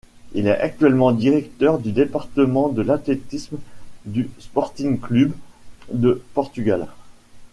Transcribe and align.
Il 0.33 0.47
est 0.47 0.59
actuellement 0.59 1.11
directeur 1.11 1.77
du 1.77 1.91
département 1.91 2.69
de 2.69 2.81
l'athlétisme 2.81 3.59
du 4.05 4.31
Sporting 4.39 4.99
Clube 4.99 5.33
de 5.93 6.23
Portugal. 6.33 6.87